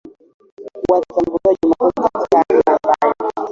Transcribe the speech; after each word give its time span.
Watatambuliwa 0.91 1.53
Jumatatu 1.61 2.19
katika 2.31 2.71
hafla 2.71 2.95
ambayo 3.01 3.49